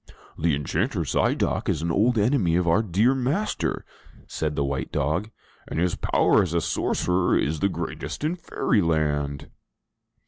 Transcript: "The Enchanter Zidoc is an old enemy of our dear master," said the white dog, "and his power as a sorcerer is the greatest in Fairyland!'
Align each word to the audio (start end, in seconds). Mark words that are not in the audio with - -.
"The 0.35 0.55
Enchanter 0.55 1.01
Zidoc 1.01 1.69
is 1.69 1.83
an 1.83 1.91
old 1.91 2.17
enemy 2.17 2.55
of 2.55 2.67
our 2.67 2.81
dear 2.81 3.13
master," 3.13 3.85
said 4.25 4.55
the 4.55 4.63
white 4.63 4.91
dog, 4.91 5.29
"and 5.67 5.77
his 5.79 5.95
power 5.95 6.41
as 6.41 6.55
a 6.55 6.61
sorcerer 6.61 7.37
is 7.37 7.59
the 7.59 7.69
greatest 7.69 8.23
in 8.23 8.35
Fairyland!' 8.35 9.51